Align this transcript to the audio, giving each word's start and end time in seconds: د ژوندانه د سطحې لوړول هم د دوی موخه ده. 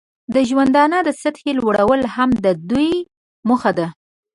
د 0.33 0.35
ژوندانه 0.49 0.97
د 1.03 1.09
سطحې 1.21 1.51
لوړول 1.59 2.01
هم 2.15 2.29
د 2.43 2.45
دوی 2.69 2.91
موخه 3.47 3.71
ده. 3.77 3.87